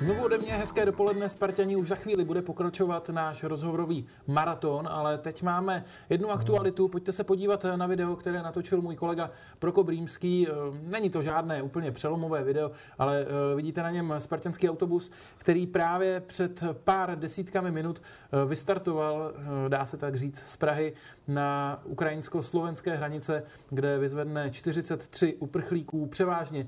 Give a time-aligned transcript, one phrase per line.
[0.00, 1.76] Znovu ode mě hezké dopoledne, Spartani.
[1.76, 6.88] Už za chvíli bude pokračovat náš rozhovorový maraton, ale teď máme jednu aktualitu.
[6.88, 10.46] Pojďte se podívat na video, které natočil můj kolega Prokop Rýmský.
[10.82, 16.20] Není to žádné úplně přelomové video, ale eh, vidíte na něm spartanský autobus, který právě
[16.20, 20.92] před pár desítkami minut eh, vystartoval, eh, dá se tak říct, z Prahy
[21.28, 26.66] na ukrajinsko-slovenské hranice, kde vyzvedne 43 uprchlíků, převážně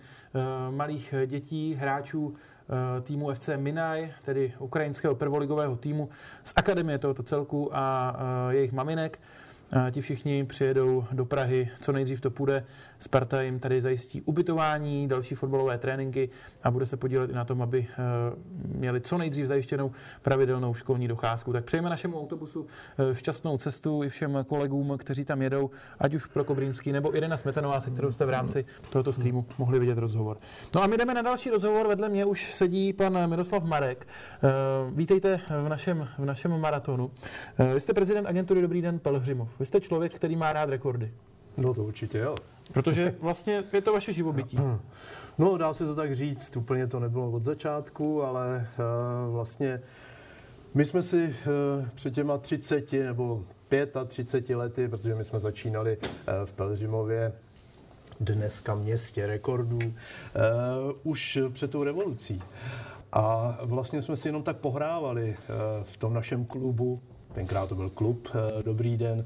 [0.71, 2.52] malých dětí, hráčů Eh,
[3.03, 6.09] týmu FC Minaj, tedy ukrajinského prvoligového týmu
[6.45, 8.17] z akademie tohoto celku a
[8.51, 9.19] eh, jejich maminek.
[9.91, 12.65] Ti všichni přijedou do Prahy, co nejdřív to půjde.
[13.03, 16.31] Sparta jim tady zajistí ubytování, další fotbalové tréninky
[16.63, 17.95] a bude se podílet i na tom, aby eh,
[18.65, 19.91] měli co nejdřív zajištěnou
[20.23, 21.53] pravidelnou školní docházku.
[21.53, 22.67] Tak přejeme našemu autobusu
[22.99, 27.37] eh, šťastnou cestu i všem kolegům, kteří tam jedou, ať už pro Kobrýmský nebo Irena
[27.37, 30.39] Smetanová, se kterou jste v rámci tohoto streamu mohli vidět rozhovor.
[30.75, 31.89] No a my jdeme na další rozhovor.
[31.89, 34.07] Vedle mě už sedí pan Miroslav Marek.
[34.09, 34.49] Eh,
[34.91, 37.11] vítejte v našem, v našem maratonu.
[37.75, 39.49] Vy jste prezident agentury Dobrý den Pelhřimov.
[39.59, 41.13] Vy jste člověk, který má rád rekordy.
[41.57, 42.35] No to určitě jo.
[42.73, 44.59] Protože vlastně je to vaše živobytí.
[45.39, 48.69] No, dá se to tak říct, úplně to nebylo od začátku, ale
[49.27, 49.81] uh, vlastně
[50.75, 53.45] my jsme si uh, před těma 30 nebo
[54.07, 56.07] 35 lety, protože my jsme začínali uh,
[56.45, 57.33] v Pelřimově,
[58.21, 59.93] dneska městě rekordů, uh,
[61.03, 62.43] už před tou revolucí.
[63.13, 65.37] A vlastně jsme si jenom tak pohrávali
[65.83, 67.01] v tom našem klubu,
[67.33, 69.25] tenkrát to byl klub uh, Dobrý den,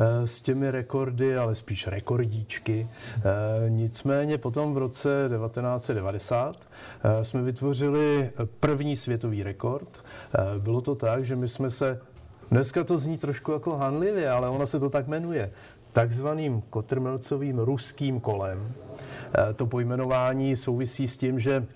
[0.00, 2.88] Eh, s těmi rekordy, ale spíš rekordíčky.
[3.16, 6.56] Eh, nicméně potom v roce 1990
[7.02, 10.04] eh, jsme vytvořili první světový rekord.
[10.58, 12.00] Bylo to tak, že my jsme se
[12.50, 15.50] Dneska to zní trošku jako hanlivě, ale ono se to tak jmenuje
[15.92, 18.72] takzvaným kotrmelcovým ruským kolem.
[19.56, 21.66] To pojmenování souvisí s tím, že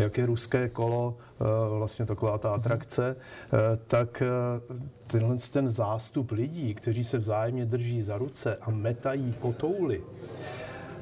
[0.00, 1.44] jak je ruské kolo, eh,
[1.78, 4.74] vlastně taková ta atrakce, eh, tak eh,
[5.06, 10.02] tenhle ten zástup lidí, kteří se vzájemně drží za ruce a metají kotouly,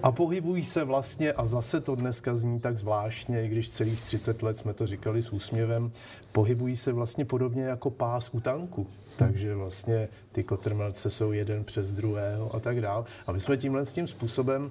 [0.02, 4.42] a pohybují se vlastně, a zase to dneska zní tak zvláštně, i když celých 30
[4.42, 5.92] let jsme to říkali s úsměvem,
[6.32, 8.86] pohybují se vlastně podobně jako pás u tanku.
[9.16, 13.04] Takže vlastně ty kotrmelce jsou jeden přes druhého a tak dál.
[13.26, 14.70] A my jsme tímhle s tím způsobem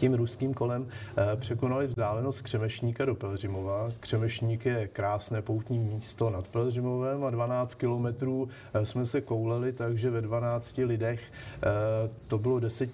[0.00, 3.92] tím ruským kolem eh, překonali vzdálenost Křemešníka do Pelřimova.
[4.00, 10.10] Křemešník je krásné poutní místo nad Pelřimovem a 12 kilometrů eh, jsme se kouleli, takže
[10.10, 12.90] ve 12 lidech eh, to bylo 10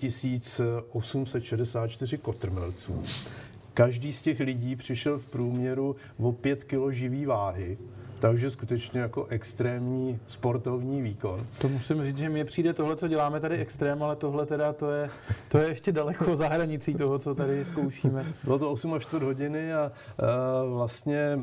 [0.92, 3.02] 864 kotrmelců.
[3.74, 7.78] Každý z těch lidí přišel v průměru o 5 kg živý váhy.
[8.18, 11.46] Takže skutečně jako extrémní sportovní výkon.
[11.60, 14.90] To musím říct, že mně přijde tohle, co děláme tady extrém, ale tohle teda to
[14.90, 15.08] je,
[15.48, 18.24] to je ještě daleko za hranicí toho, co tady zkoušíme.
[18.44, 19.92] Bylo to 8 až 4 hodiny a
[20.62, 21.38] uh, vlastně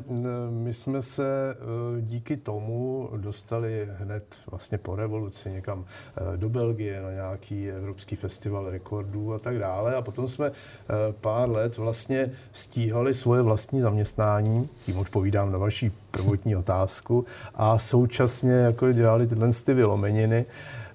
[0.50, 7.02] my jsme se uh, díky tomu dostali hned vlastně po revoluci někam uh, do Belgie
[7.02, 9.94] na nějaký evropský festival rekordů a tak dále.
[9.94, 10.52] A potom jsme
[11.20, 18.52] pár let vlastně stíhali svoje vlastní zaměstnání, tím odpovídám na vaší prvotní otázku a současně
[18.52, 20.44] jako dělali tyhle ty vylomeniny.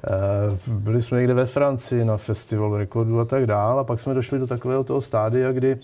[0.03, 4.13] Eh, byli jsme někde ve Francii na festivalu rekordů a tak dál a pak jsme
[4.13, 5.77] došli do takového toho stádia, kdy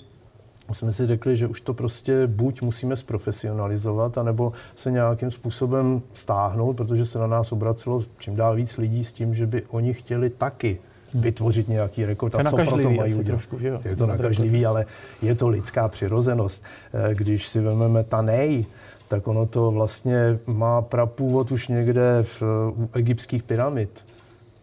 [0.73, 6.73] jsme si řekli, že už to prostě buď musíme zprofesionalizovat, anebo se nějakým způsobem stáhnout,
[6.73, 10.29] protože se na nás obracelo čím dál víc lidí s tím, že by oni chtěli
[10.29, 10.79] taky
[11.13, 13.25] vytvořit nějaký rekord a co pro to mají udělat.
[13.25, 13.81] Trošku, že jo?
[13.85, 14.85] Je to nakažlivý, ale
[15.22, 16.63] je to lidská přirozenost.
[16.94, 18.66] Eh, když si vezmeme Tanej,
[19.08, 22.44] tak ono to vlastně má prapůvod už někde v,
[22.78, 24.06] u egyptských pyramid.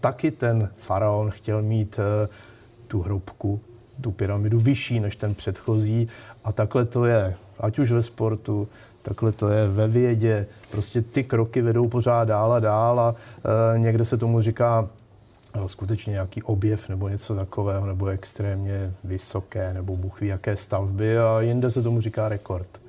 [0.00, 2.28] Taky ten faraon chtěl mít uh,
[2.88, 3.60] tu hrobku,
[4.00, 6.08] tu pyramidu vyšší než ten předchozí
[6.44, 8.69] a takhle to je, ať už ve sportu,
[9.02, 10.47] takhle to je ve vědě.
[10.70, 14.88] Prostě ty kroky vedou pořád dál a dál a uh, někde se tomu říká
[15.66, 21.41] skutečně nějaký objev nebo něco takového, nebo extrémně vysoké, nebo bůh ví jaké stavby a
[21.41, 22.81] jinde se tomu říká rekord.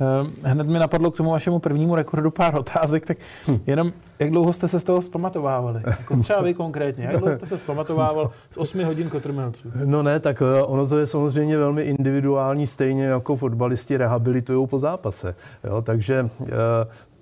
[0.00, 3.18] Ehm, hned mi napadlo k tomu vašemu prvnímu rekordu pár otázek, tak
[3.48, 3.58] hm.
[3.66, 5.82] jenom jak dlouho jste se z toho zpamatovávali?
[5.86, 9.72] Jako třeba vy konkrétně, jak dlouho jste se zpamatovával z 8 hodin kotrmelců?
[9.84, 14.78] No ne, tak eh, ono to je samozřejmě velmi individuální, stejně jako fotbalisti rehabilitují po
[14.78, 15.34] zápase.
[15.64, 16.52] Jo, takže eh,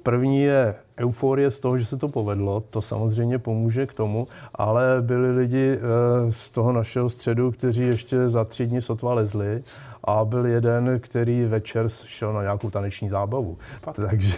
[0.02, 4.96] První je euforie z toho, že se to povedlo, to samozřejmě pomůže k tomu, ale
[5.00, 9.62] byli lidi eh, z toho našeho středu, kteří ještě za tři dny sotva lezli
[10.04, 13.58] a byl jeden, který večer šel na nějakou taneční zábavu.
[13.92, 14.36] Takže,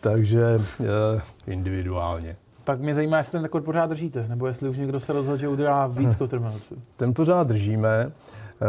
[0.00, 2.36] takže eh, individuálně.
[2.64, 5.48] Tak mě zajímá, jestli ten rekord pořád držíte, nebo jestli už někdo se rozhodl, že
[5.48, 6.74] udělá víc kotrmelců.
[6.96, 8.06] Ten pořád držíme.
[8.06, 8.68] Uh,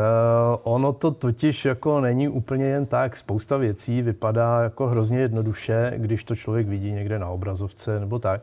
[0.64, 3.16] ono to totiž jako není úplně jen tak.
[3.16, 8.42] Spousta věcí vypadá jako hrozně jednoduše, když to člověk vidí někde na obrazovce nebo tak.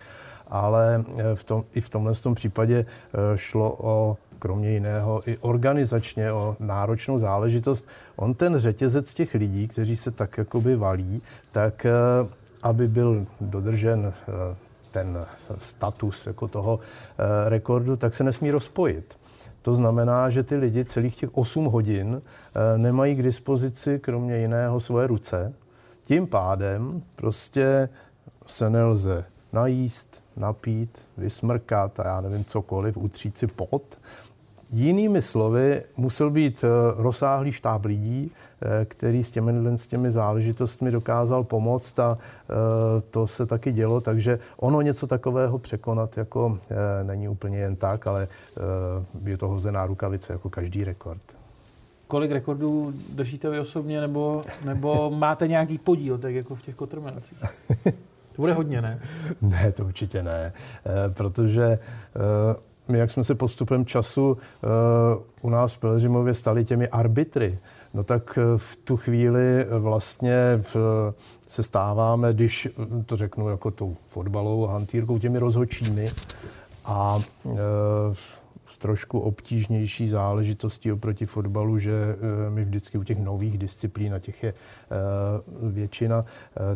[0.49, 5.39] Ale eh, v tom, i v tomhle tom případě uh, šlo o kromě jiného i
[5.39, 7.87] organizačně o náročnou záležitost.
[8.17, 11.23] On ten řetězec těch lidí, kteří se tak jakoby valí,
[11.53, 11.87] tak
[12.63, 14.13] aby byl dodržen
[14.93, 15.27] ten
[15.59, 16.81] status jako toho
[17.49, 19.17] rekordu, tak se nesmí rozpojit.
[19.63, 24.81] To znamená, že ty lidi celých těch 8 hodin eh, nemají k dispozici kromě jiného
[24.81, 25.53] svoje ruce.
[26.03, 27.89] Tím pádem prostě
[28.47, 33.99] se nelze najíst, napít, vysmrkat a já nevím cokoliv, utřít si pot.
[34.75, 38.31] Jinými slovy, musel být eh, rozsáhlý štáb lidí,
[38.63, 42.55] eh, který s těmi, s těmi záležitostmi dokázal pomoct a eh,
[43.11, 46.59] to se taky dělo, takže ono něco takového překonat jako
[47.03, 48.29] není úplně jen tak, ale
[49.25, 51.23] je to hozená rukavice jako každý rekord.
[52.07, 57.39] Kolik rekordů držíte vy osobně, nebo, nebo máte nějaký podíl, tak jako v těch kotrmelcích?
[58.37, 59.01] To bude hodně, ne?
[59.43, 60.53] Ne, to určitě ne,
[61.15, 61.79] protože
[62.89, 64.39] my, jak jsme se postupem času uh,
[65.41, 67.59] u nás v Pelřimově stali těmi arbitry,
[67.95, 70.77] no tak eh, v tu chvíli vlastně v,
[71.49, 72.69] se stáváme, když
[73.07, 76.11] to řeknu jako tou fotbalovou hantýrkou, těmi rozhočími
[76.85, 77.21] a
[78.67, 82.17] s trošku obtížnější záležitostí oproti fotbalu, že
[82.49, 84.55] my vždycky u těch nových disciplín, a těch je
[85.63, 86.25] většina,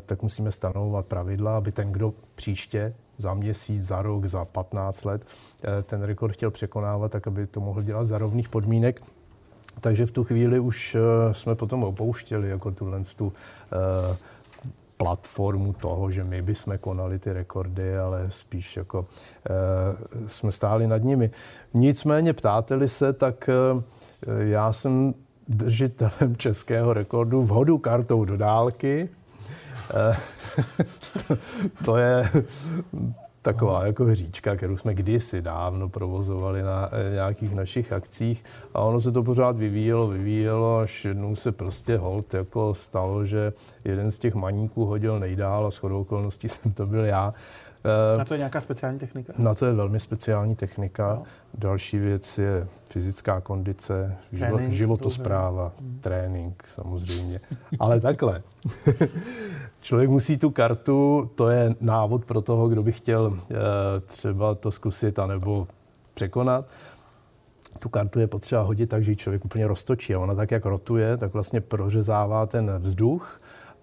[0.06, 5.22] tak musíme stanovovat pravidla, aby ten, kdo příště za měsíc, za rok, za 15 let
[5.64, 9.02] eh, ten rekord chtěl překonávat, tak aby to mohl dělat za rovných podmínek.
[9.80, 14.16] Takže v tu chvíli už eh, jsme potom opouštěli jako tuhle tu eh,
[14.96, 19.04] platformu toho, že my bychom konali ty rekordy, ale spíš jako
[20.26, 21.30] jsme stáli nad nimi.
[21.74, 23.50] Nicméně ptáte se, tak
[24.38, 25.14] já jsem
[25.48, 29.08] držitelem českého rekordu v hodu kartou do dálky.
[29.94, 30.16] E,
[31.84, 32.30] to je
[33.46, 38.44] taková jako hříčka, kterou jsme kdysi dávno provozovali na eh, nějakých našich akcích
[38.74, 43.52] a ono se to pořád vyvíjelo, vyvíjelo, až jednou se prostě hold jako stalo, že
[43.84, 47.34] jeden z těch maníků hodil nejdál a shodou okolností jsem to byl já.
[48.18, 49.32] Na to je nějaká speciální technika?
[49.38, 51.14] Na to je velmi speciální technika.
[51.14, 51.22] No.
[51.58, 55.98] Další věc je fyzická kondice, trénink, životospráva, hmm.
[56.00, 57.40] trénink samozřejmě.
[57.78, 58.42] Ale takhle.
[59.80, 63.54] Člověk musí tu kartu, to je návod pro toho, kdo by chtěl e,
[64.00, 65.68] třeba to zkusit anebo
[66.14, 66.68] překonat.
[67.78, 70.14] Tu kartu je potřeba hodit tak, že ji člověk úplně roztočí.
[70.14, 73.40] A ona tak, jak rotuje, tak vlastně prořezává ten vzduch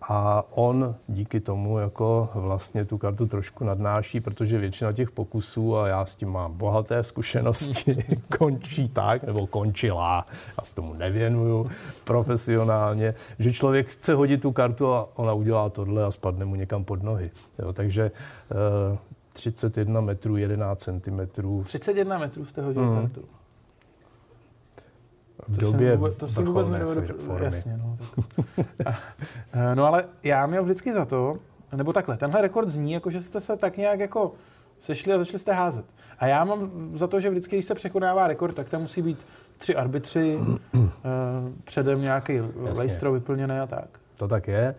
[0.09, 5.87] a on díky tomu jako vlastně tu kartu trošku nadnáší, protože většina těch pokusů, a
[5.87, 7.97] já s tím mám bohaté zkušenosti,
[8.37, 10.25] končí tak, nebo končila,
[10.57, 11.69] já se tomu nevěnuju
[12.03, 16.83] profesionálně, že člověk chce hodit tu kartu a ona udělá tohle a spadne mu někam
[16.83, 17.31] pod nohy.
[17.59, 18.11] Jo, takže
[18.91, 18.97] uh,
[19.33, 21.63] 31 metrů, 11 centimetrů.
[21.63, 22.93] 31 metrů jste hodil mm.
[22.93, 23.21] kartu
[25.47, 27.01] v to době vůbec, to si vůbec nedovedu,
[27.43, 27.97] jasně, no,
[28.75, 28.95] tak.
[29.75, 31.37] no ale já měl vždycky za to,
[31.75, 34.31] nebo takhle, tenhle rekord zní, jako že jste se tak nějak jako
[34.79, 35.85] sešli a začali jste házet.
[36.19, 39.27] A já mám za to, že vždycky, když se překonává rekord, tak tam musí být
[39.57, 40.39] tři arbitři,
[40.73, 40.89] uh,
[41.63, 43.87] předem nějaký lejstro vyplněné a tak.
[44.17, 44.75] To tak je.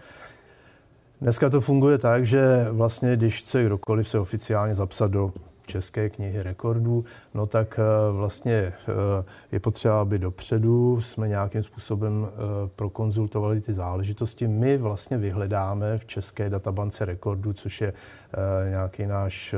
[1.20, 5.32] Dneska to funguje tak, že vlastně, když chce kdokoliv se oficiálně zapsat do
[5.66, 7.04] České knihy rekordů,
[7.34, 8.72] no tak eh, vlastně eh,
[9.52, 12.38] je potřeba, aby dopředu jsme nějakým způsobem eh,
[12.76, 14.48] prokonzultovali ty záležitosti.
[14.48, 17.92] My vlastně vyhledáme v České databance rekordů, což je
[18.70, 19.54] nějaký náš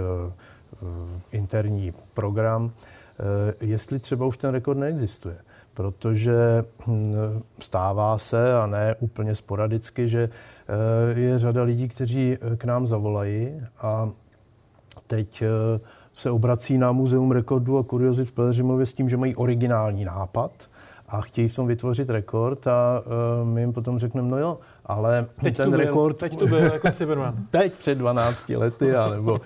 [1.32, 2.70] interní program,
[3.60, 5.36] jestli třeba už ten rekord neexistuje.
[5.75, 7.14] Protože hm,
[7.60, 10.28] stává se, a ne úplně sporadicky, že
[11.14, 14.10] je řada lidí, kteří k nám zavolají a
[15.06, 15.80] teď eh,
[16.14, 20.50] se obrací na Muzeum rekordů a kuriozit v Pelřimově s tím, že mají originální nápad
[21.08, 23.02] a chtějí v tom vytvořit rekord a
[23.40, 26.16] uh, my jim potom řekneme, no jo, ale teď ten byl, rekord...
[26.16, 27.35] Teď to byl jako Cyberman.
[27.50, 29.38] teď před 12 lety, nebo uh,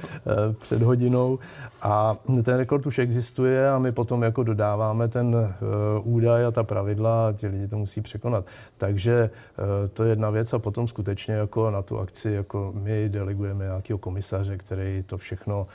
[0.60, 1.38] před hodinou.
[1.82, 6.62] A ten rekord už existuje a my potom jako dodáváme ten uh, údaj a ta
[6.62, 8.44] pravidla a ti lidi to musí překonat.
[8.76, 13.08] Takže uh, to je jedna věc a potom skutečně jako na tu akci jako my
[13.08, 15.66] delegujeme nějakého komisaře, který to všechno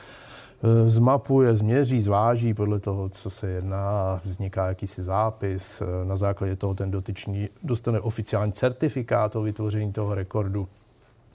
[0.54, 0.54] Eh,
[0.85, 5.81] zmapuje, změří, zváží podle toho, co se jedná vzniká jakýsi zápis.
[5.81, 10.67] Eh, na základě toho ten dotyčný dostane oficiální certifikát o vytvoření toho rekordu.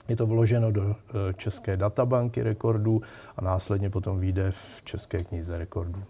[0.09, 0.95] Je to vloženo do
[1.37, 3.01] České databanky rekordů
[3.37, 6.03] a následně potom vyjde v České knize rekordů.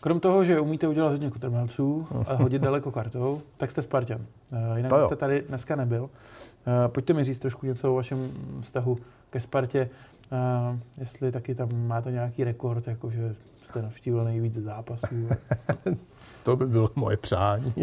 [0.00, 4.20] Krom toho, že umíte udělat hodně kutrmelců a hodit daleko kartou, tak jste Spartan.
[4.76, 6.10] Jinak jste tady dneska nebyl.
[6.86, 8.30] Pojďte mi říct trošku něco o vašem
[8.60, 8.98] vztahu
[9.30, 9.90] ke Spartě.
[10.32, 15.28] Uh, jestli taky tam máte nějaký rekord, jakože jste navštívil nejvíc zápasů.
[16.42, 17.74] to by bylo moje přání.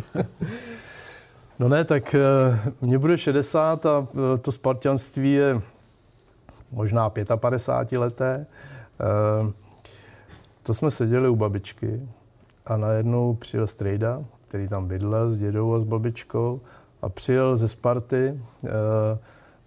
[1.60, 4.08] no ne, tak uh, mně bude 60 a uh,
[4.42, 5.62] to spartianství je
[6.72, 8.46] možná 55 leté.
[9.44, 9.52] Uh,
[10.64, 12.08] to jsme seděli u babičky
[12.66, 16.62] a najednou přijel strejda, který tam bydlel s dědou a s babičkou
[17.02, 18.42] a přijel ze Sparty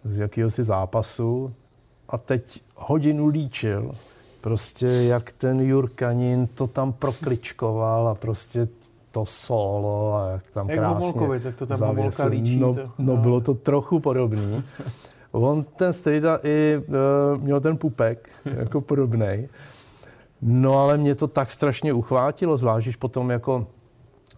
[0.05, 1.55] z jakéhosi zápasu
[2.11, 3.91] a teď hodinu líčil,
[4.41, 8.69] prostě jak ten Jurkanin to tam prokličkoval a prostě
[9.11, 12.59] to solo a jak tam jak krásně Homolkovi, tak to tam Homolka líčí.
[12.59, 14.63] No, no, no, bylo to trochu podobný.
[15.33, 19.49] On ten Strejda i uh, měl ten pupek jako podobný.
[20.43, 23.67] No ale mě to tak strašně uchvátilo, zvlášť potom jako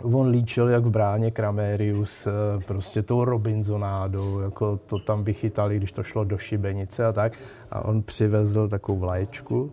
[0.04, 2.30] on líčil jak v bráně Kramérius, eh,
[2.66, 7.32] prostě tou Robinsonádou, jako to tam vychytali, když to šlo do šibenice a tak.
[7.70, 9.72] A on přivezl takovou vlaječku,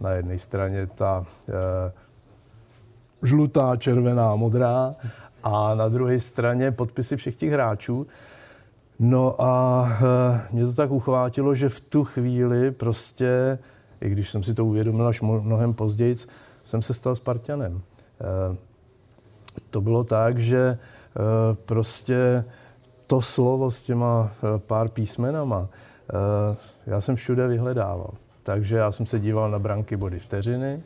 [0.00, 1.92] na jedné straně ta e,
[3.22, 4.94] žlutá, červená, modrá
[5.42, 8.06] a na druhé straně podpisy všech těch hráčů.
[8.98, 13.58] No a e, mě to tak uchvátilo, že v tu chvíli prostě,
[14.00, 16.16] i když jsem si to uvědomil až mnohem později,
[16.64, 17.80] jsem se stal Spartanem.
[18.20, 18.56] E,
[19.70, 21.20] to bylo tak, že eh,
[21.64, 22.44] prostě
[23.06, 28.10] to slovo s těma eh, pár písmenama, eh, já jsem všude vyhledával.
[28.42, 30.82] Takže já jsem se díval na branky body vteřiny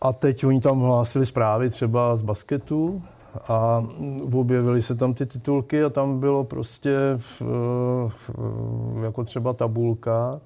[0.00, 3.02] a teď oni tam hlásili zprávy třeba z basketu
[3.48, 3.84] a
[4.32, 7.18] objevily se tam ty titulky a tam bylo prostě
[9.02, 10.40] jako třeba tabulka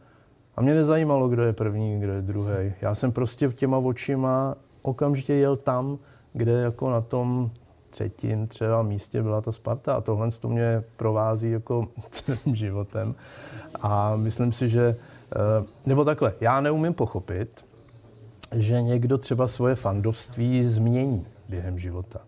[0.56, 2.72] a mě nezajímalo, kdo je první, kdo je druhý.
[2.80, 5.98] Já jsem prostě v těma očima okamžitě jel tam,
[6.34, 7.50] kde jako na tom
[7.90, 13.14] třetím třeba místě byla ta Sparta a tohle to mě provází jako celým životem.
[13.80, 14.96] A myslím si, že,
[15.32, 17.64] eh, nebo takhle, já neumím pochopit,
[18.52, 22.20] že někdo třeba svoje fandovství změní během života.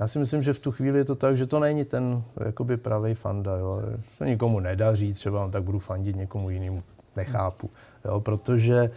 [0.00, 2.76] Já si myslím, že v tu chvíli je to tak, že to není ten jakoby
[2.76, 3.56] pravý fanda.
[3.56, 3.82] Jo.
[4.16, 6.82] Se nikomu nedaří, třeba tak budu fandit někomu jinému.
[7.16, 7.70] Nechápu.
[8.04, 8.90] Jo, protože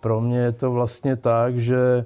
[0.00, 2.04] pro mě je to vlastně tak, že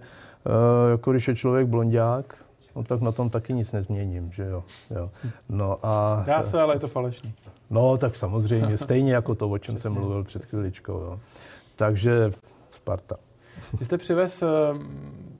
[0.90, 2.44] jako když je člověk blondák,
[2.76, 4.64] no tak na tom taky nic nezměním, že jo.
[4.90, 5.10] jo.
[5.48, 6.24] No a...
[6.26, 7.34] Dá se, ale je to falešný.
[7.70, 10.92] No, tak samozřejmě, stejně jako to, o čem jsem mluvil před chviličkou.
[10.92, 11.20] Jo.
[11.76, 12.30] Takže
[12.70, 13.16] Sparta.
[13.78, 14.46] Vy jste přivez eh,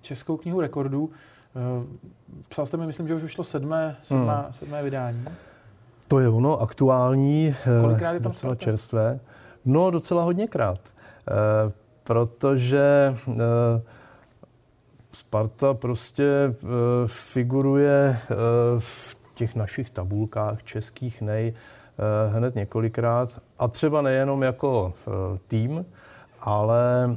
[0.00, 1.11] českou knihu rekordů.
[1.56, 1.87] Eh,
[2.49, 4.52] psal jste mi, myslím, že už vyšlo sedmé, sedmé, hmm.
[4.52, 5.25] sedmé vydání.
[6.09, 7.54] To je ono, aktuální.
[7.80, 8.64] Kolikrát je tam docela Sparta?
[8.64, 9.21] čerstvé.
[9.64, 10.80] No, docela hodněkrát.
[12.04, 13.16] Protože
[15.14, 16.54] Sparta prostě e,
[17.07, 18.16] figuruje e,
[18.78, 21.54] v těch našich tabulkách českých nej e,
[22.31, 24.95] hned několikrát a třeba nejenom jako
[25.49, 25.87] tým,
[26.40, 27.16] ale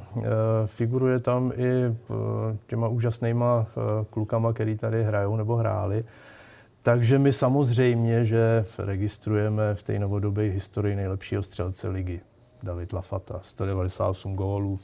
[0.65, 1.95] figuruje tam i
[2.67, 3.65] těma úžasnýma
[4.09, 6.05] klukama, který tady hrajou nebo hráli.
[6.81, 12.21] Takže my samozřejmě, že registrujeme v té novodobé historii nejlepšího střelce ligy.
[12.63, 14.79] David Lafata, 198 gólů,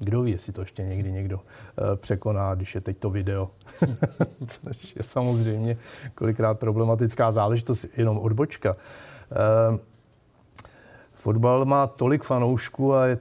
[0.00, 3.50] kdo ví, jestli to ještě někdy někdo uh, překoná, když je teď to video.
[4.46, 5.76] Což je samozřejmě
[6.14, 8.76] kolikrát problematická záležitost, jenom odbočka.
[9.70, 9.78] Uh,
[11.14, 13.18] fotbal má tolik fanoušků a je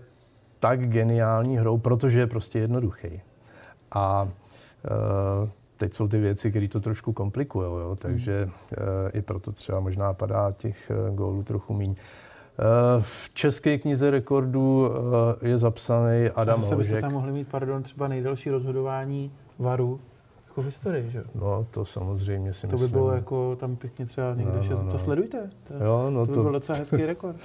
[0.60, 3.22] tak geniální hrou, protože je prostě jednoduchý.
[3.92, 8.84] A uh, teď jsou ty věci, které to trošku komplikují, takže uh,
[9.14, 11.96] i proto třeba možná padá těch gólů trochu míň.
[12.60, 14.92] Eh, v české knize rekordů
[15.42, 20.00] eh, je zapsaný Adam Zase byste tam mohli mít, pardon, třeba nejdelší rozhodování varu
[20.48, 21.24] jako v historii, že?
[21.36, 22.90] No, to samozřejmě si to myslím.
[22.90, 24.92] To by bylo jako tam pěkně třeba někde no, no, no.
[24.92, 25.50] To sledujte.
[25.68, 26.44] To, jo, no to by to...
[26.44, 27.36] byl docela hezký rekord.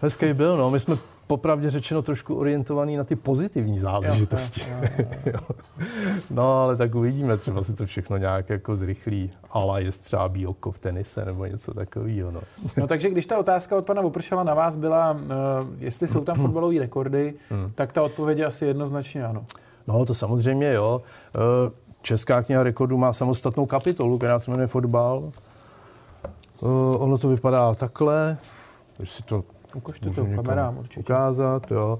[0.00, 0.70] Hezký byl, no.
[0.70, 4.60] My jsme popravdě řečeno trošku orientovaný na ty pozitivní záležitosti.
[4.70, 5.56] Jo, jo, jo,
[6.30, 9.30] no, ale tak uvidíme, třeba si to všechno nějak jako zrychlí.
[9.50, 12.30] Ale je třeba bílko v tenise nebo něco takového.
[12.30, 12.40] No.
[12.76, 15.18] no takže když ta otázka od pana Vopršala na vás byla, uh,
[15.78, 17.72] jestli jsou tam fotbalové rekordy, hmm.
[17.74, 19.44] tak ta odpověď je asi jednoznačně ano.
[19.86, 21.02] No, to samozřejmě jo.
[21.36, 25.32] Uh, Česká kniha rekordů má samostatnou kapitolu, která se jmenuje fotbal.
[26.60, 28.38] Uh, ono to vypadá takhle,
[29.04, 29.44] si to
[29.76, 31.00] Ukažte to kamerám určitě.
[31.00, 31.98] Ukázat, jo.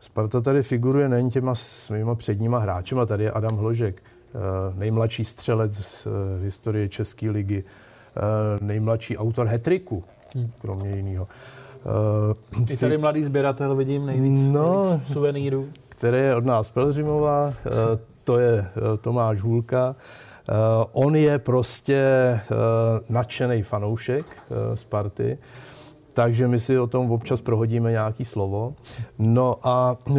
[0.00, 4.38] Sparta tady figuruje nejen těma svýma předníma hráčema, tady je Adam Hložek, eh,
[4.74, 8.20] nejmladší střelec z eh, historie České ligy, eh,
[8.64, 10.04] nejmladší autor hetriku,
[10.34, 10.50] hmm.
[10.60, 11.28] kromě jiného.
[12.72, 15.68] I tady mladý sběratel vidím nejvíc, no, nejvíc suvenýrů.
[15.88, 17.52] Který je od nás Pelřimova, uh,
[18.24, 18.66] to je
[19.00, 19.96] Tomáš Hůlka.
[20.92, 22.04] On je prostě
[23.08, 24.26] nadšený fanoušek
[24.74, 25.38] Sparty
[26.18, 28.74] takže my si o tom občas prohodíme nějaký slovo.
[29.18, 30.18] No a uh,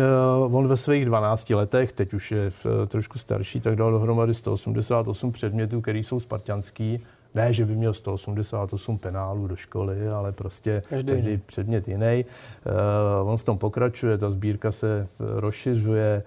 [0.55, 5.31] on ve svých 12 letech, teď už je uh, trošku starší, tak dal dohromady 188
[5.31, 7.03] předmětů, které jsou spartianský.
[7.35, 12.25] Ne, že by měl 188 penálů do školy, ale prostě každý, každý předmět jiný.
[13.23, 16.23] Uh, on v tom pokračuje, ta sbírka se rozšiřuje.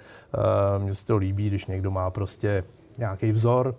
[0.76, 2.64] Uh, mně se to líbí, když někdo má prostě
[2.98, 3.74] nějaký vzor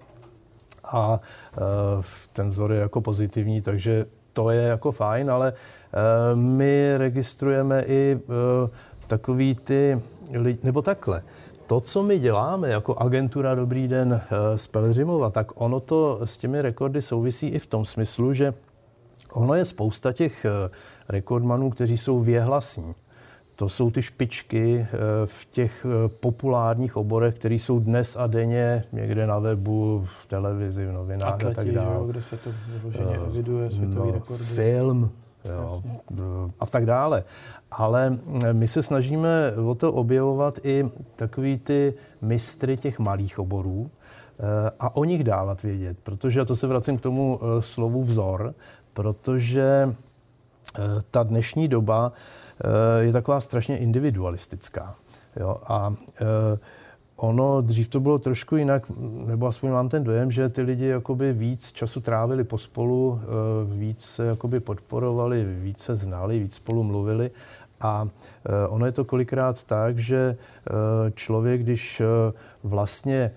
[0.84, 1.20] a
[1.58, 5.54] uh, ten vzor je jako pozitivní, takže to je jako fajn, ale
[5.94, 8.70] Eh, my registrujeme i eh,
[9.08, 10.02] takový ty
[10.34, 11.24] lidi, nebo takhle.
[11.68, 16.38] To, co my děláme jako agentura Dobrý den eh, z Pelřimova, tak ono to s
[16.38, 18.54] těmi rekordy souvisí i v tom smyslu, že
[19.34, 20.46] ono je spousta těch
[21.10, 22.96] rekordmanů, kteří jsou věhlasní.
[23.56, 24.88] To jsou ty špičky
[25.26, 30.92] v těch populárních oborech, které jsou dnes a denně někde na webu, v televizi, v
[30.92, 31.96] novinách Atleti, a tak dále.
[31.96, 34.44] Jo, kde se to vyloženě eviduje, světový no, rekordy.
[34.44, 35.12] Film,
[35.46, 35.82] jo,
[36.60, 37.24] a tak dále.
[37.72, 38.18] Ale
[38.52, 44.96] my se snažíme o to objevovat i takový ty mistry těch malých oborů eh, a
[44.96, 48.54] o nich dávat vědět, protože, a to se vracím k tomu eh, slovu vzor,
[48.94, 50.82] protože eh,
[51.12, 52.12] ta dnešní doba
[53.00, 54.96] je taková strašně individualistická.
[55.36, 55.58] Jo?
[55.68, 55.94] A
[57.16, 58.84] Ono dřív to bylo trošku jinak,
[59.26, 63.28] nebo aspoň mám ten dojem, že ty lidi jakoby víc času trávili pospolu, eh,
[63.76, 67.32] víc se jakoby podporovali, víc se znali, víc spolu mluvili.
[67.82, 68.08] A
[68.46, 70.72] eh, ono je to kolikrát tak, že eh,
[71.12, 72.02] člověk, když
[72.64, 73.32] vlastně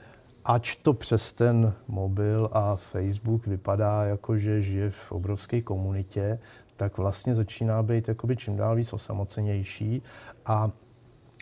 [0.45, 6.39] ač to přes ten mobil a Facebook vypadá jako, že žije v obrovské komunitě,
[6.77, 10.03] tak vlastně začíná být jakoby čím dál víc osamocenější
[10.47, 10.69] a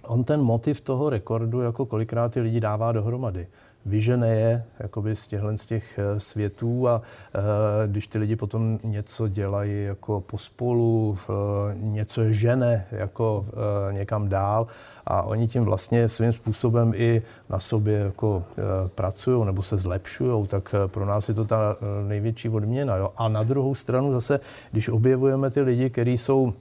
[0.04, 3.46] on ten motiv toho rekordu jako kolikrát ty lidi dává dohromady.
[3.86, 7.02] Vyžene je jakoby z těchto z těch eh, světů a
[7.34, 11.32] e, když ty lidi potom něco dělají jako pospolu, e,
[11.74, 13.46] něco je žene jako
[13.90, 14.66] někam dál
[15.06, 20.46] a oni tím vlastně svým způsobem i na sobě jako e, pracují nebo se zlepšují,
[20.46, 21.76] tak pro nás je to ta
[22.08, 22.96] největší odměna.
[22.96, 23.12] Jo?
[23.16, 24.40] A na druhou stranu zase,
[24.72, 26.52] když objevujeme ty lidi, kteří jsou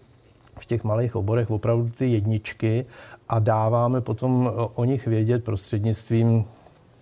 [0.60, 2.86] v těch malých oborech opravdu ty jedničky
[3.30, 6.45] a dáváme potom o nich vědět prostřednictvím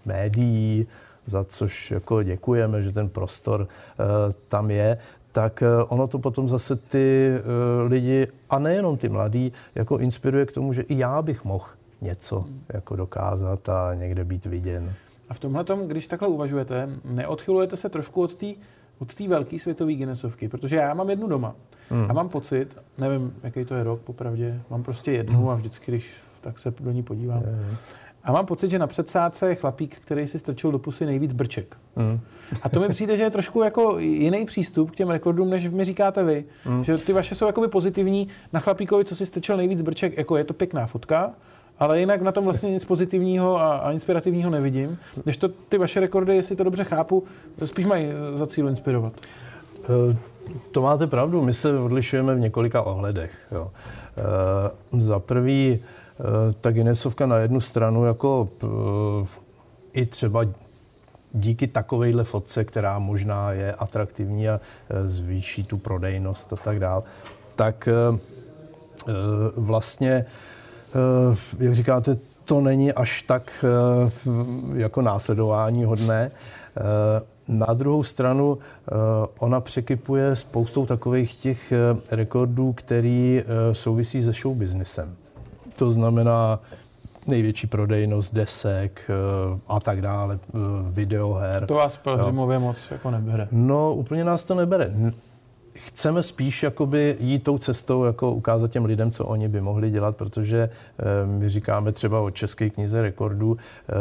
[0.05, 0.87] médií,
[1.27, 3.67] za což jako děkujeme, že ten prostor uh,
[4.47, 4.97] tam je,
[5.31, 10.45] tak uh, ono to potom zase ty uh, lidi, a nejenom ty mladí, jako inspiruje
[10.45, 11.65] k tomu, že i já bych mohl
[12.01, 14.93] něco jako dokázat a někde být viděn.
[15.29, 18.47] A v tomhle tom, když takhle uvažujete, neodchylujete se trošku od té
[19.01, 21.55] od té velké světové Guinnessovky, protože já mám jednu doma
[21.89, 22.05] hmm.
[22.09, 26.11] a mám pocit, nevím, jaký to je rok, popravdě, mám prostě jednu a vždycky, když
[26.41, 27.43] tak se do ní podívám.
[27.43, 27.75] Hmm.
[28.23, 31.77] A mám pocit, že na předsádce je chlapík, který si strčil do pusy nejvíc brček.
[31.95, 32.19] Mm.
[32.63, 35.85] A to mi přijde, že je trošku jako jiný přístup k těm rekordům, než mi
[35.85, 36.45] říkáte vy.
[36.65, 36.83] Mm.
[36.83, 38.27] Že ty vaše jsou jakoby pozitivní.
[38.53, 41.31] Na chlapíkovi, co si strčil nejvíc brček, jako je to pěkná fotka,
[41.79, 44.97] ale jinak na tom vlastně nic pozitivního a, a inspirativního nevidím.
[45.23, 47.23] Když to ty vaše rekordy, jestli to dobře chápu,
[47.65, 49.13] spíš mají za cíl inspirovat.
[49.79, 50.15] Uh,
[50.71, 53.31] to máte pravdu, my se odlišujeme v několika ohledech.
[53.51, 53.71] Jo.
[54.91, 55.79] Uh, za prvý,
[56.61, 58.49] ta Guinnessovka na jednu stranu jako
[59.93, 60.45] i třeba
[61.33, 64.59] díky takovejhle fotce, která možná je atraktivní a
[65.05, 67.03] zvýší tu prodejnost a tak dále,
[67.55, 67.89] tak
[69.55, 70.25] vlastně
[70.91, 74.11] Eh, jak říkáte, to není až tak eh,
[74.75, 76.31] jako následování hodné.
[76.31, 76.81] Eh,
[77.47, 78.57] na druhou stranu
[79.39, 81.73] ona překypuje spoustou takových těch
[82.11, 85.15] rekordů, který souvisí se show businessem.
[85.81, 86.59] To znamená
[87.27, 89.11] největší prodejnost desek
[89.67, 90.39] a tak dále,
[90.91, 91.65] videoher.
[91.65, 93.47] To vás Pelhřimově moc jako nebere.
[93.51, 94.91] No, úplně nás to nebere
[95.85, 100.17] chceme spíš jakoby jít tou cestou, jako ukázat těm lidem, co oni by mohli dělat,
[100.17, 100.69] protože e,
[101.25, 103.93] my říkáme třeba o České knize rekordů, e,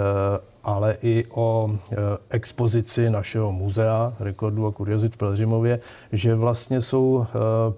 [0.65, 1.97] ale i o e,
[2.31, 5.81] expozici našeho muzea rekordů a kuriozit v Pelřimově,
[6.13, 7.27] že vlastně jsou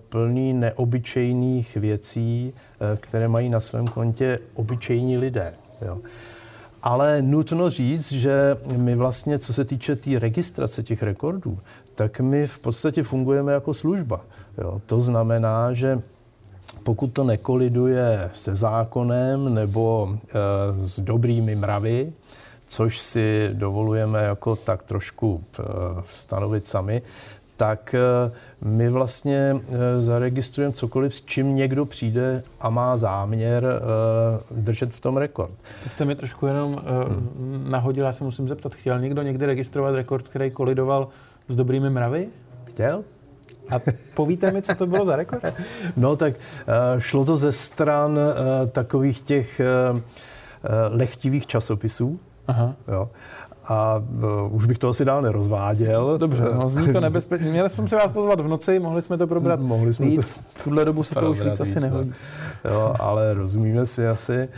[0.09, 2.55] plný neobyčejných věcí,
[2.97, 5.55] které mají na svém kontě obyčejní lidé.
[5.87, 5.99] Jo.
[6.83, 11.59] Ale nutno říct, že my vlastně, co se týče té tý registrace těch rekordů,
[11.95, 14.21] tak my v podstatě fungujeme jako služba.
[14.59, 14.81] Jo.
[14.87, 16.03] To znamená, že
[16.83, 20.29] pokud to nekoliduje se zákonem nebo e,
[20.87, 22.12] s dobrými mravy,
[22.66, 25.62] což si dovolujeme jako tak trošku e,
[26.05, 27.03] stanovit sami,
[27.57, 27.95] tak
[28.61, 29.57] my vlastně
[30.01, 33.83] zaregistrujeme cokoliv, s čím někdo přijde a má záměr
[34.51, 35.53] držet v tom rekord.
[35.83, 37.67] Teď jste mi trošku jenom hmm.
[37.71, 41.09] nahodil, já se musím zeptat, chtěl někdo někdy registrovat rekord, který kolidoval
[41.49, 42.29] s dobrými mravy?
[42.69, 43.05] Chtěl?
[43.71, 43.81] A
[44.15, 45.45] povíte mi, co to bylo za rekord?
[45.97, 46.35] No tak
[46.99, 48.19] šlo to ze stran
[48.73, 49.61] takových těch
[50.91, 52.21] lehtivých časopisů.
[52.47, 52.75] Aha.
[52.89, 53.09] Jo
[53.65, 54.03] a
[54.47, 56.19] uh, už bych to asi dál nerozváděl.
[56.19, 57.51] Dobře, no, zní to nebezpečně.
[57.51, 60.35] Měli jsme se vás pozvat v noci, mohli jsme to probrat mohli jsme víc.
[60.35, 62.13] To v tuhle dobu se to už víc asi nehodí.
[62.65, 64.49] Jo, ale rozumíme si asi.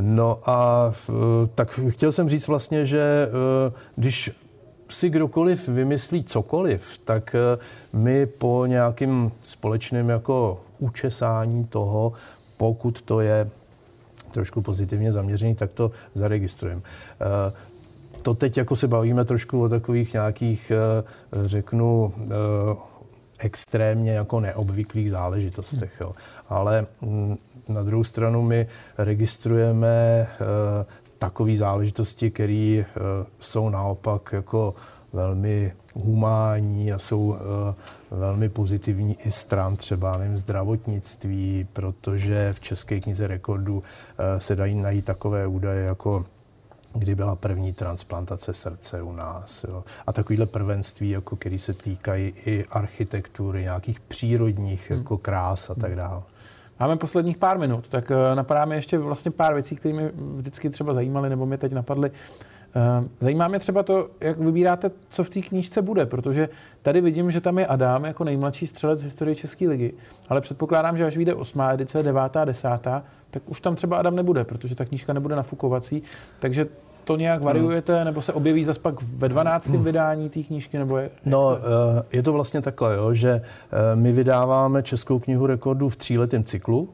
[0.00, 1.14] No a uh,
[1.54, 4.30] tak chtěl jsem říct vlastně, že uh, když
[4.88, 7.36] si kdokoliv vymyslí cokoliv, tak
[7.94, 12.12] uh, my po nějakým společném jako učesání toho,
[12.56, 13.50] pokud to je
[14.30, 16.82] trošku pozitivně zaměřený, tak to zaregistrujeme.
[16.82, 17.56] Uh,
[18.22, 21.04] to teď jako se bavíme trošku o takových nějakých, eh,
[21.48, 22.76] řeknu, eh,
[23.38, 25.92] extrémně jako neobvyklých záležitostech.
[26.00, 26.12] Jo.
[26.48, 27.36] Ale mm,
[27.68, 28.66] na druhou stranu my
[28.98, 30.26] registrujeme eh,
[31.18, 32.84] takové záležitosti, které
[33.40, 34.74] jsou naopak jako
[35.12, 37.36] velmi humánní a jsou
[38.10, 43.82] velmi pozitivní i stran třeba nevím, zdravotnictví, protože v České knize rekordů
[44.38, 46.24] se dají najít takové údaje jako
[46.94, 49.64] kdy byla první transplantace srdce u nás.
[49.68, 49.84] Jo.
[50.06, 54.98] A takovýhle prvenství, jako který se týkají i architektury, nějakých přírodních hmm.
[54.98, 56.22] jako krás a tak dále.
[56.80, 60.70] Máme posledních pár minut, tak eh, napadá mi ještě vlastně pár věcí, které mě vždycky
[60.70, 62.10] třeba zajímaly, nebo mě teď napadly.
[62.76, 66.48] Eh, zajímá mě třeba to, jak vybíráte, co v té knížce bude, protože
[66.82, 69.94] tady vidím, že tam je Adam jako nejmladší střelec v historii České ligy,
[70.28, 74.44] ale předpokládám, že až vyjde osmá edice, devátá, desátá, tak už tam třeba Adam nebude,
[74.44, 76.02] protože ta knížka nebude nafukovací,
[76.40, 76.66] takže
[77.04, 79.66] to nějak variujete, nebo se objeví zase pak ve 12.
[79.66, 79.84] Hmm.
[79.84, 81.10] vydání té knížky, nebo je?
[81.26, 85.96] No, eh, je to vlastně takhle, jo, že eh, my vydáváme Českou knihu rekordů v
[85.96, 86.88] tříletém cyklu,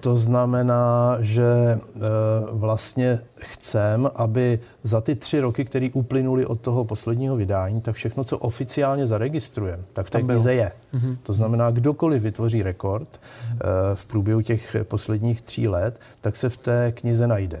[0.00, 2.00] to znamená, že eh,
[2.52, 8.24] vlastně chcem, aby za ty tři roky, které uplynuly od toho posledního vydání, tak všechno,
[8.24, 10.72] co oficiálně zaregistrujeme, tak v té knize je.
[10.94, 11.16] Mm-hmm.
[11.22, 13.58] To znamená, kdokoliv vytvoří rekord mm-hmm.
[13.94, 17.60] v průběhu těch posledních tří let, tak se v té knize najde.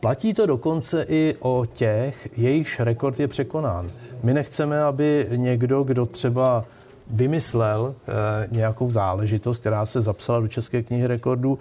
[0.00, 3.90] Platí to dokonce i o těch, jejichž rekord je překonán.
[4.22, 6.64] My nechceme, aby někdo, kdo třeba
[7.12, 8.12] vymyslel eh,
[8.50, 11.58] nějakou záležitost, která se zapsala do České knihy rekordů.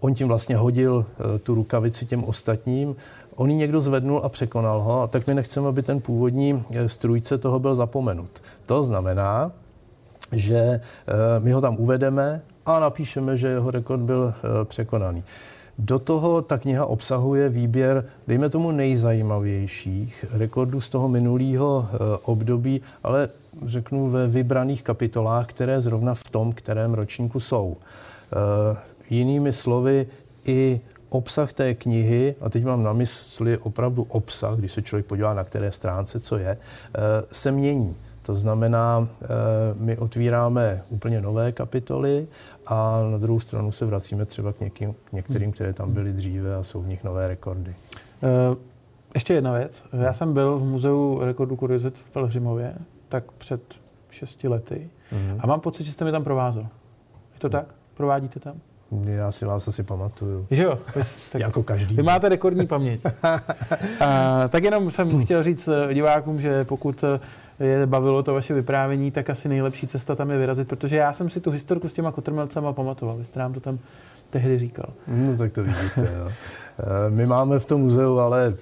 [0.00, 2.96] On tím vlastně hodil eh, tu rukavici těm ostatním.
[3.34, 6.88] On ji někdo zvednul a překonal ho, a tak my nechceme, aby ten původní eh,
[6.88, 8.30] strůjce toho byl zapomenut.
[8.66, 9.52] To znamená,
[10.32, 10.80] že
[11.38, 15.24] my ho tam uvedeme a napíšeme, že jeho rekord byl překonaný.
[15.78, 21.88] Do toho ta kniha obsahuje výběr, dejme tomu, nejzajímavějších rekordů z toho minulého
[22.22, 23.28] období, ale
[23.66, 27.76] řeknu, ve vybraných kapitolách, které zrovna v tom, kterém ročníku jsou.
[27.76, 28.76] E,
[29.10, 30.06] jinými slovy,
[30.44, 35.34] i obsah té knihy, a teď mám na mysli opravdu obsah, když se člověk podívá
[35.34, 36.58] na které stránce, co je, e,
[37.32, 37.96] se mění.
[38.22, 39.26] To znamená, e,
[39.74, 42.26] my otvíráme úplně nové kapitoly
[42.66, 46.56] a na druhou stranu se vracíme třeba k, někým, k některým, které tam byly dříve
[46.56, 47.74] a jsou v nich nové rekordy.
[49.14, 49.84] Ještě jedna věc.
[49.92, 52.74] Já jsem byl v muzeu rekordu kuriozit v Pelhřimově
[53.14, 53.74] tak před
[54.10, 54.90] šesti lety.
[55.12, 55.36] Mm-hmm.
[55.38, 56.62] A mám pocit, že jste mi tam provázel.
[57.34, 57.66] Je to tak?
[57.94, 58.54] Provádíte tam?
[59.04, 60.46] Já si vás asi pamatuju.
[60.50, 60.78] Že jo?
[61.32, 61.96] tak jako každý.
[61.96, 63.00] Vy máte rekordní paměť.
[64.00, 67.04] a, tak jenom jsem chtěl říct eh, divákům, že pokud
[67.60, 71.12] eh, je bavilo to vaše vyprávění, tak asi nejlepší cesta tam je vyrazit, protože já
[71.12, 73.16] jsem si tu historku s těma kotrmelcema pamatoval.
[73.16, 73.78] Vy jste nám to tam
[74.30, 74.92] tehdy říkal.
[75.06, 76.32] No tak to vidíte, jo.
[76.78, 78.54] Eh, my máme v tom muzeu ale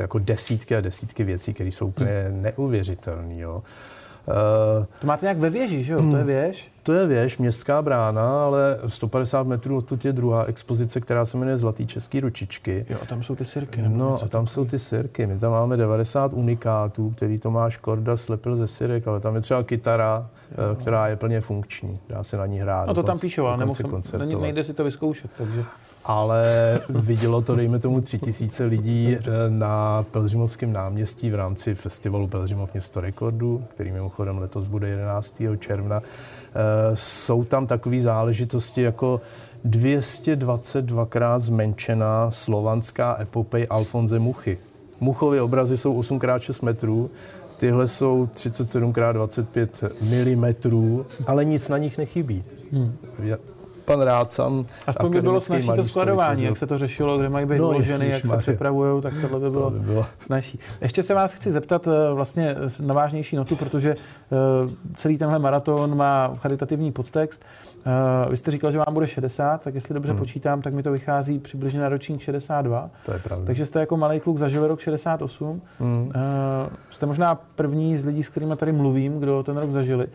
[0.00, 3.34] jako desítky a desítky věcí, které jsou úplně neuvěřitelné.
[4.26, 6.10] Uh, to máte nějak ve věži, že jo?
[6.10, 6.70] To je věž?
[6.82, 11.58] To je věž, městská brána, ale 150 metrů odtud je druhá expozice, která se jmenuje
[11.58, 12.86] Zlatý český ručičky.
[12.90, 13.82] Jo, a tam jsou ty sirky.
[13.88, 15.26] No, a tam jsou ty sirky.
[15.26, 19.62] My tam máme 90 unikátů, který Tomáš Korda slepil ze sirek, ale tam je třeba
[19.62, 20.76] kytara, jo.
[20.80, 21.98] která je plně funkční.
[22.08, 22.86] Dá se na ní hrát.
[22.86, 25.64] No to tam píšou, ale nemohl jsem, nejde si to vyzkoušet, takže
[26.04, 32.28] ale vidělo to, dejme tomu, tři tisíce lidí eh, na Pelřimovském náměstí v rámci festivalu
[32.28, 35.42] Pelřimov město rekordů, který mimochodem letos bude 11.
[35.58, 36.00] června.
[36.00, 36.02] Eh,
[36.94, 39.20] jsou tam takové záležitosti jako
[39.64, 44.58] 222krát zmenšená slovanská epopej Alfonze Muchy.
[45.00, 47.10] Muchovy obrazy jsou 8x6 metrů,
[47.56, 52.44] tyhle jsou 37x25 mm, ale nic na nich nechybí.
[52.72, 52.96] Hmm
[53.84, 54.66] pan Rácam.
[54.86, 58.08] Aspoň by bylo snažší to skladování, jak se to řešilo, kde mají být no, uloženy,
[58.08, 60.58] jak se připravují, tak tohle by bylo, to by bylo snažší.
[60.80, 64.36] Ještě se vás chci zeptat eh, vlastně na vážnější notu, protože eh,
[64.96, 67.44] celý tenhle maraton má charitativní podtext.
[68.24, 70.18] Uh, vy jste říkal, že vám bude 60, tak jestli dobře hmm.
[70.18, 72.90] počítám, tak mi to vychází přibližně na ročník 62.
[73.06, 73.46] To je pravda.
[73.46, 75.62] Takže jste jako malý kluk zažil rok 68.
[75.80, 76.12] Hmm.
[76.90, 80.06] Jste možná první z lidí, s kterými tady mluvím, kdo ten rok zažili.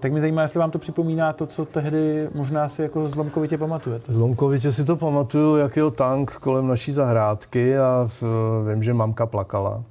[0.00, 4.12] Tak mě zajímá, jestli vám to připomíná to, co tehdy možná si jako zlomkovitě pamatujete.
[4.12, 8.08] Zlomkovitě si to pamatuju, jak jel tank kolem naší zahrádky a
[8.70, 9.82] vím, že mamka plakala.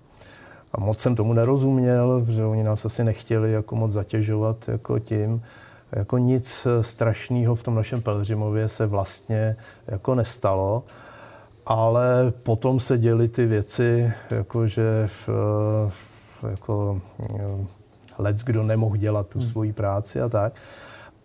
[0.73, 5.41] A moc jsem tomu nerozuměl, že oni nás asi nechtěli jako moc zatěžovat jako tím
[5.91, 9.55] jako nic strašného v tom našem Pelřimově se vlastně
[9.87, 10.83] jako nestalo.
[11.65, 15.29] Ale potom se děly ty věci, jako že v,
[16.49, 17.01] jako,
[18.19, 19.47] lec, kdo nemohl dělat tu hmm.
[19.47, 20.53] svoji práci a tak.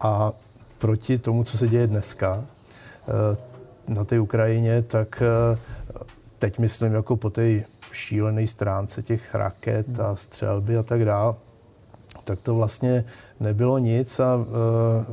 [0.01, 0.33] A
[0.79, 5.59] proti tomu, co se děje dneska eh, na té Ukrajině, tak eh,
[6.39, 10.07] teď myslím jako po té šílené stránce těch raket hmm.
[10.07, 11.35] a střelby a tak dále,
[12.25, 13.05] tak to vlastně
[13.41, 14.45] nebylo nic a uh,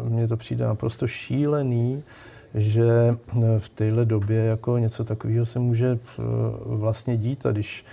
[0.09, 2.03] mně to přijde naprosto šílený,
[2.55, 3.15] že
[3.57, 5.99] v téhle době jako něco takového se může
[6.65, 7.85] vlastně dít a když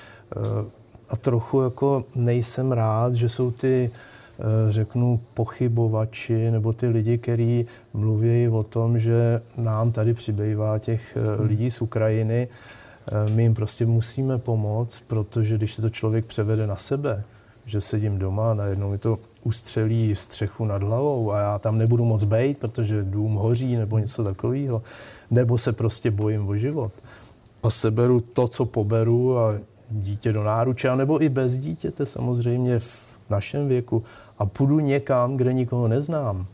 [1.09, 3.91] a trochu jako nejsem rád, že jsou ty
[4.69, 11.47] řeknu pochybovači nebo ty lidi, kteří mluví o tom, že nám tady přibývá těch hmm.
[11.47, 12.49] lidí z Ukrajiny.
[13.35, 17.23] My jim prostě musíme pomoct, protože když se to člověk převede na sebe,
[17.67, 22.05] že sedím doma a najednou mi to ustřelí střechu nad hlavou a já tam nebudu
[22.05, 24.83] moc bejt, protože dům hoří nebo něco takového,
[25.31, 26.93] nebo se prostě bojím o život.
[27.63, 29.55] A seberu to, co poberu a
[29.91, 34.05] dítě do náruče, nebo i bez dítěte samozřejmě v našem věku
[34.39, 36.47] a půjdu někam, kde nikoho neznám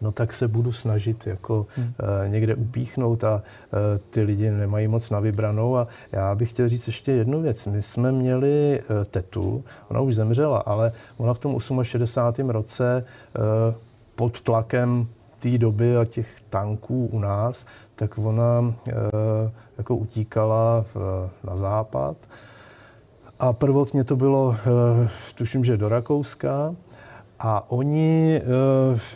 [0.00, 1.86] no tak se budu snažit jako hmm.
[1.86, 3.78] uh, někde upíchnout a uh,
[4.10, 5.76] ty lidi nemají moc na vybranou.
[5.76, 7.66] A já bych chtěl říct ještě jednu věc.
[7.66, 12.50] My jsme měli uh, tetu, ona už zemřela, ale ona v tom 68.
[12.50, 13.04] roce
[13.38, 13.74] uh,
[14.14, 15.06] pod tlakem
[15.38, 18.94] té doby a těch tanků u nás, tak ona uh,
[19.78, 20.84] jako utíkala
[21.44, 22.16] na západ.
[23.38, 24.56] A prvotně to bylo, uh,
[25.34, 26.74] tuším, že do Rakouska.
[27.38, 28.42] A oni eh,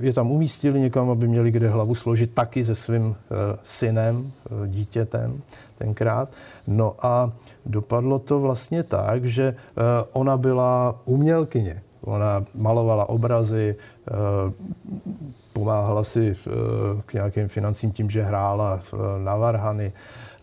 [0.00, 4.68] je tam umístili někam, aby měli kde hlavu složit taky se svým eh, synem, eh,
[4.68, 5.42] dítětem
[5.78, 6.32] tenkrát.
[6.66, 7.32] No a
[7.66, 9.54] dopadlo to vlastně tak, že
[10.12, 11.82] ona byla umělkyně.
[12.00, 13.76] Ona malovala obrazy,
[15.60, 16.36] pomáhala si
[17.06, 18.80] k nějakým financím tím, že hrála
[19.24, 19.92] na varhany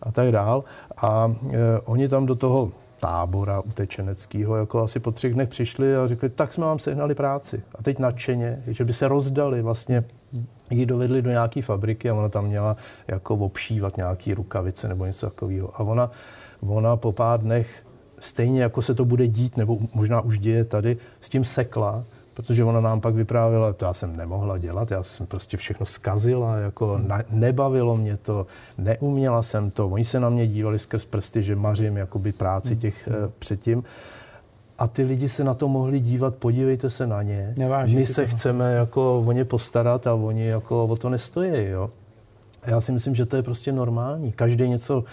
[0.02, 0.64] a tak dál.
[0.96, 1.34] A
[1.84, 6.52] oni tam do toho tábora utečeneckého, jako asi po třech dnech přišli a řekli, tak
[6.52, 7.62] jsme vám sehnali práci.
[7.74, 10.04] A teď nadšeně, že by se rozdali vlastně
[10.70, 12.76] ji dovedli do nějaké fabriky a ona tam měla
[13.08, 15.70] jako obšívat nějaký rukavice nebo něco takového.
[15.74, 16.10] A ona,
[16.62, 17.82] ona po pár dnech,
[18.20, 22.04] stejně jako se to bude dít, nebo možná už děje tady, s tím sekla
[22.38, 26.56] protože ona nám pak vyprávěla, to já jsem nemohla dělat, já jsem prostě všechno zkazila,
[26.56, 28.46] jako nebavilo mě to,
[28.78, 32.78] neuměla jsem to, oni se na mě dívali skrz prsty, že mařím jakoby práci hmm.
[32.78, 33.84] těch uh, předtím.
[34.78, 37.54] A ty lidi se na to mohli dívat, podívejte se na ně.
[37.58, 38.26] Neváží My se toho.
[38.26, 41.90] chceme jako o ně postarat a oni jako o to nestojí, jo.
[42.66, 44.32] Já si myslím, že to je prostě normální.
[44.32, 45.04] Každý něco uh,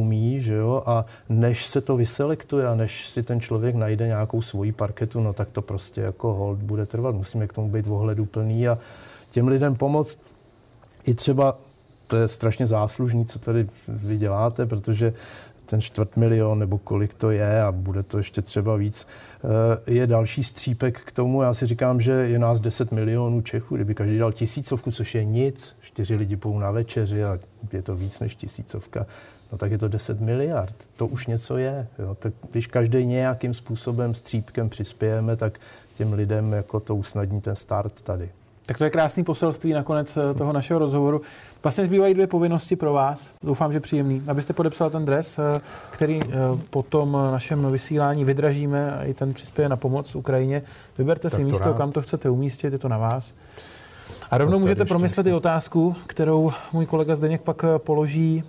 [0.00, 4.42] umí, že jo, a než se to vyselektuje a než si ten člověk najde nějakou
[4.42, 7.14] svoji parketu, no tak to prostě jako hold bude trvat.
[7.14, 8.78] Musíme k tomu být ohledu plný a
[9.30, 10.20] těm lidem pomoct
[11.04, 11.58] i třeba
[12.06, 15.12] to je strašně záslužný, co tady vy děláte, protože
[15.66, 19.06] ten čtvrt milion nebo kolik to je a bude to ještě třeba víc,
[19.86, 21.42] eh, je další střípek k tomu.
[21.42, 25.24] Já si říkám, že je nás 10 milionů Čechů, kdyby každý dal tisícovku, což je
[25.24, 27.38] nic, čtyři lidi půjdou na večeři a
[27.72, 29.06] je to víc než tisícovka,
[29.52, 30.74] no tak je to 10 miliard.
[30.96, 31.86] To už něco je.
[31.98, 32.16] Jo.
[32.18, 35.58] Tak když každý nějakým způsobem střípkem přispějeme, tak
[35.94, 38.30] těm lidem jako to usnadní ten start tady.
[38.66, 41.20] Tak to je krásný poselství nakonec eh, toho našeho rozhovoru.
[41.62, 46.20] Vlastně zbývají dvě povinnosti pro vás, doufám, že příjemný, abyste podepsal ten dres, eh, který
[46.22, 46.28] eh,
[46.70, 50.62] po tom našem vysílání vydražíme a i ten přispěje na pomoc Ukrajině.
[50.98, 51.76] Vyberte tak si místo, rád.
[51.76, 53.34] kam to chcete umístit, je to na vás.
[54.30, 58.44] A rovnou můžete promyslet i otázku, kterou můj kolega Zdeněk pak položí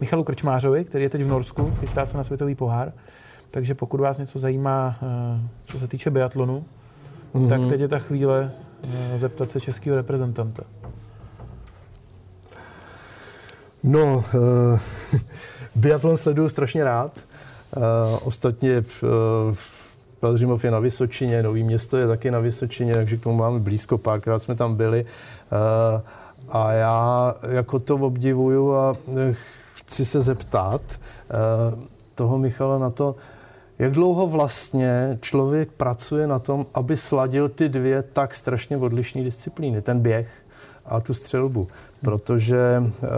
[0.00, 2.92] Michalu Krčmářovi, který je teď v Norsku, chystá se na světový pohár.
[3.50, 4.98] Takže pokud vás něco zajímá,
[5.64, 6.64] co se týče biatlonu,
[7.34, 7.48] mm-hmm.
[7.48, 8.52] tak teď je ta chvíle
[9.16, 10.62] zeptat se českého reprezentanta.
[13.82, 14.80] No, uh,
[15.74, 17.18] biatlon sleduju strašně rád.
[17.76, 17.82] Uh,
[18.22, 19.54] ostatně v, uh,
[20.26, 23.98] Pelřimov je na Vysočině, Nový město je taky na Vysočině, takže k tomu máme blízko,
[23.98, 25.04] párkrát jsme tam byli.
[25.04, 26.00] Uh,
[26.48, 28.94] A já jako to obdivuju a
[29.74, 30.82] chci se zeptat
[32.14, 33.16] toho Michala na to,
[33.78, 39.82] jak dlouho vlastně člověk pracuje na tom, aby sladil ty dvě tak strašně odlišné disciplíny,
[39.82, 40.28] ten běh
[40.88, 41.68] a tu střelbu.
[42.02, 43.08] Protože uh,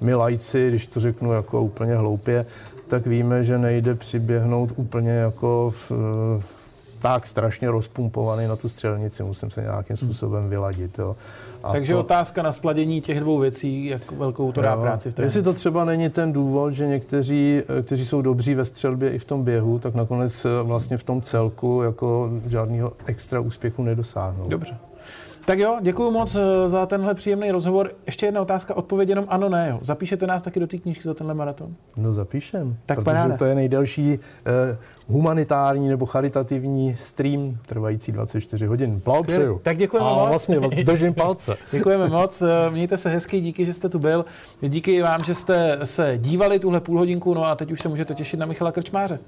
[0.00, 2.46] my lajci, když to řeknu jako úplně hloupě,
[2.86, 5.90] tak víme, že nejde přiběhnout úplně jako v,
[6.38, 6.62] v
[7.02, 10.98] tak strašně rozpumpovaný na tu střelnici, musím se nějakým způsobem vyladit.
[10.98, 11.16] Jo.
[11.62, 15.10] A Takže to, otázka na sladění těch dvou věcí, jak velkou to dá jo, práci
[15.10, 15.26] v tréninku.
[15.26, 19.24] Jestli to třeba není ten důvod, že někteří, kteří jsou dobří ve střelbě i v
[19.24, 24.44] tom běhu, tak nakonec vlastně v tom celku jako žádného extra úspěchu nedosáhnou.
[24.48, 24.76] Dobře.
[25.44, 27.90] Tak jo, děkuji moc eh, za tenhle příjemný rozhovor.
[28.06, 29.68] Ještě jedna otázka, odpověď jenom ano, ne.
[29.70, 29.78] Jo.
[29.82, 31.74] Zapíšete nás taky do té knížky za tenhle maraton?
[31.96, 33.36] No zapíšem, tak protože paráda.
[33.36, 34.76] to je nejdelší eh,
[35.08, 39.02] humanitární nebo charitativní stream trvající 24 hodin.
[39.04, 39.60] Blahopřeju.
[39.62, 40.28] Tak děkujeme A moc.
[40.28, 41.56] vlastně držím palce.
[41.72, 44.24] děkujeme moc, eh, mějte se hezky, díky, že jste tu byl.
[44.60, 48.14] Díky vám, že jste se dívali tuhle půl hodinku, no a teď už se můžete
[48.14, 49.18] těšit na Michala Krčmáře.